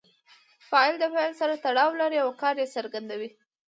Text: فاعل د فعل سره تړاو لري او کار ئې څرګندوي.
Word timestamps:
فاعل 0.67 0.93
د 0.99 1.03
فعل 1.13 1.31
سره 1.41 1.53
تړاو 1.65 1.91
لري 2.01 2.17
او 2.23 2.29
کار 2.41 2.55
ئې 2.61 2.65
څرګندوي. 2.75 3.29